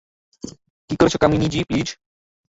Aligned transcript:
কি 0.89 0.95
করছো 0.99 1.17
কামিনী 1.17 1.47
জি, 1.49 1.59
প্লিজ। 1.67 1.87